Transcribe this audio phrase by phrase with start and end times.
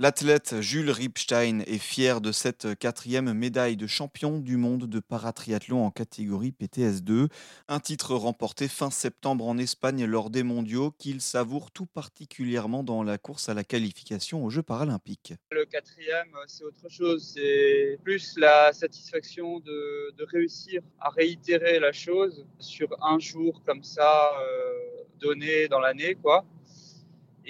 [0.00, 5.84] L'athlète Jules Ripstein est fier de cette quatrième médaille de champion du monde de paratriathlon
[5.84, 7.26] en catégorie PTS2,
[7.66, 13.02] un titre remporté fin septembre en Espagne lors des mondiaux qu'il savoure tout particulièrement dans
[13.02, 15.34] la course à la qualification aux Jeux paralympiques.
[15.50, 22.46] Le quatrième, c'est autre chose, c'est plus la satisfaction de, réussir à réitérer la chose
[22.60, 26.44] sur un jour comme ça euh, donné dans l'année, quoi.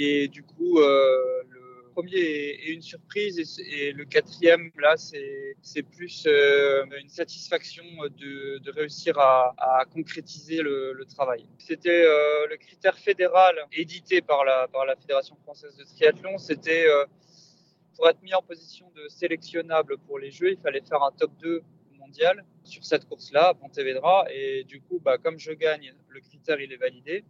[0.00, 1.42] Et du coup, euh,
[1.98, 7.82] premier est, une surprise et, le quatrième, là, c'est plus euh, une satisfaction
[8.16, 11.44] de, réussir à, concrétiser le, travail.
[11.58, 16.39] C'était euh, le critère fédéral édité par la, par la Fédération française de triathlon.
[16.39, 17.04] C'était euh,
[17.96, 21.32] pour être mis en position de sélectionnable pour les Jeux, il fallait faire un top
[21.42, 21.62] 2
[21.98, 24.25] mondial sur cette course-là, Pontevedra.
[24.32, 27.25] Et du coup, bah, comme je gagne, le critère il est validé.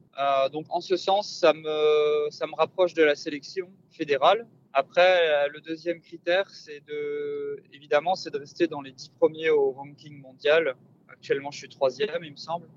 [0.52, 4.46] donc en ce sens, ça me, ça me rapproche de la sélection fédérale.
[4.72, 9.50] Après, euh, le deuxième critère, c'est de, évidemment, c'est de rester dans les dix premiers
[9.50, 10.76] au ranking mondial.
[11.08, 12.68] Actuellement, je suis troisième, il me semble,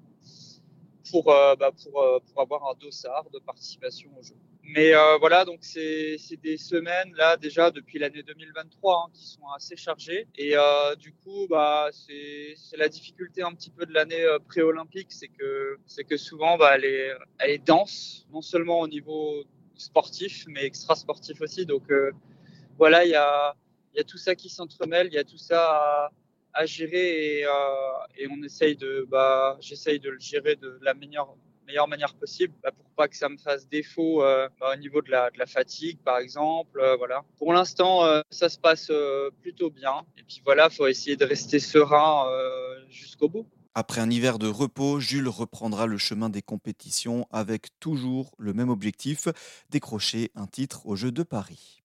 [1.12, 4.36] pour, euh, bah, pour, euh, pour avoir un dossard de participation au jeu.
[4.64, 9.76] Mais voilà, donc c'est des semaines là déjà depuis l'année 2023 hein, qui sont assez
[9.76, 10.28] chargées.
[10.38, 10.54] Et
[10.98, 16.16] du coup, bah, c'est la difficulté un petit peu de l'année pré-olympique, c'est que que
[16.16, 19.44] souvent bah, elle est elle est dense, non seulement au niveau
[19.82, 21.66] sportif, mais extra sportif aussi.
[21.66, 22.12] Donc euh,
[22.78, 23.56] voilà, il y a,
[23.96, 26.12] y a tout ça qui s'entremêle, il y a tout ça
[26.54, 27.50] à, gérer et, euh,
[28.18, 31.34] et, on essaye de, bah, j'essaye de le gérer de la meilleure,
[31.66, 35.02] meilleure manière possible bah, pour pas que ça me fasse défaut euh, bah, au niveau
[35.02, 36.84] de la, de la, fatigue, par exemple.
[36.98, 37.24] voilà.
[37.38, 38.92] Pour l'instant, ça se passe
[39.42, 40.06] plutôt bien.
[40.18, 42.26] Et puis voilà, faut essayer de rester serein
[42.90, 43.48] jusqu'au bout.
[43.74, 48.70] Après un hiver de repos, Jules reprendra le chemin des compétitions avec toujours le même
[48.70, 49.30] objectif,
[49.70, 51.81] décrocher un titre aux Jeux de Paris.